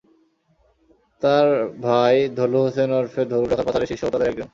তাঁর 1.21 1.47
ভাই 1.81 2.15
ধলু 2.37 2.59
হোসেন 2.61 2.89
ওরফে 2.91 3.21
ধলু 3.25 3.45
ডাকাত 3.45 3.65
পাচারের 3.65 3.89
শীর্ষ 3.89 4.03
হোতাদের 4.05 4.29
একজন। 4.29 4.47